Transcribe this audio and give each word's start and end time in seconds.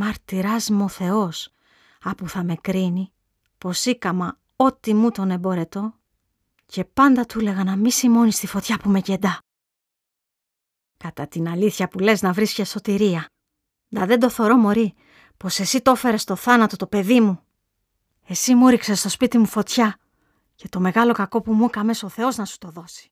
Μαρτυράς 0.00 0.70
μου 0.70 0.84
ο 0.84 0.88
Θεός, 0.88 1.52
άπου 2.02 2.28
θα 2.28 2.42
με 2.42 2.54
κρίνει, 2.54 3.12
πως 3.58 3.84
ήκαμα 3.84 4.38
ό,τι 4.56 4.94
μου 4.94 5.10
τον 5.10 5.30
εμπορετώ 5.30 5.94
και 6.66 6.84
πάντα 6.84 7.26
του 7.26 7.40
λέγα 7.40 7.64
να 7.64 7.76
μη 7.76 7.90
σημώνει 7.92 8.32
στη 8.32 8.46
φωτιά 8.46 8.76
που 8.78 8.90
με 8.90 9.00
κεντά. 9.00 9.38
Κατά 10.96 11.26
την 11.26 11.48
αλήθεια 11.48 11.88
που 11.88 11.98
λες 11.98 12.22
να 12.22 12.32
βρεις 12.32 12.52
και 12.52 12.64
σωτηρία. 12.64 13.28
Να 13.88 14.06
δεν 14.06 14.20
το 14.20 14.30
θωρώ 14.30 14.56
μωρή, 14.56 14.94
πως 15.36 15.58
εσύ 15.58 15.80
το 15.80 15.90
έφερες 15.90 16.22
στο 16.22 16.36
θάνατο 16.36 16.76
το 16.76 16.86
παιδί 16.86 17.20
μου. 17.20 17.42
Εσύ 18.26 18.54
μου 18.54 18.68
ρίξες 18.68 18.98
στο 18.98 19.08
σπίτι 19.08 19.38
μου 19.38 19.46
φωτιά 19.46 19.98
και 20.54 20.68
το 20.68 20.80
μεγάλο 20.80 21.12
κακό 21.12 21.40
που 21.40 21.52
μου 21.52 21.64
έκαμες 21.64 22.02
ο 22.02 22.08
Θεός 22.08 22.36
να 22.36 22.44
σου 22.44 22.58
το 22.58 22.70
δώσει. 22.70 23.10